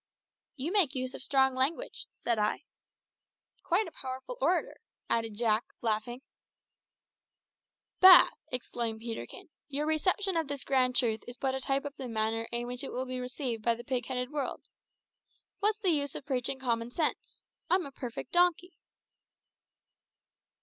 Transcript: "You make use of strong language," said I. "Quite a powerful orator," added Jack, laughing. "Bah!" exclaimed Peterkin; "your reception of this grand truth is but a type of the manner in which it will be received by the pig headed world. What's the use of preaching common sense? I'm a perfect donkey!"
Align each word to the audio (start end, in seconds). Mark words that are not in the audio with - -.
"You 0.55 0.71
make 0.71 0.95
use 0.95 1.13
of 1.13 1.21
strong 1.21 1.53
language," 1.53 2.07
said 2.15 2.39
I. 2.39 2.63
"Quite 3.61 3.85
a 3.87 3.91
powerful 3.91 4.35
orator," 4.41 4.81
added 5.11 5.35
Jack, 5.35 5.63
laughing. 5.79 6.23
"Bah!" 7.99 8.31
exclaimed 8.51 9.01
Peterkin; 9.01 9.49
"your 9.67 9.85
reception 9.85 10.35
of 10.35 10.47
this 10.47 10.63
grand 10.63 10.95
truth 10.95 11.23
is 11.27 11.37
but 11.37 11.53
a 11.53 11.61
type 11.61 11.85
of 11.85 11.95
the 11.97 12.07
manner 12.07 12.47
in 12.51 12.65
which 12.65 12.83
it 12.83 12.91
will 12.91 13.05
be 13.05 13.19
received 13.19 13.61
by 13.61 13.75
the 13.75 13.83
pig 13.83 14.07
headed 14.07 14.31
world. 14.31 14.69
What's 15.59 15.77
the 15.77 15.91
use 15.91 16.15
of 16.15 16.25
preaching 16.25 16.57
common 16.57 16.89
sense? 16.89 17.45
I'm 17.69 17.85
a 17.85 17.91
perfect 17.91 18.31
donkey!" 18.31 18.73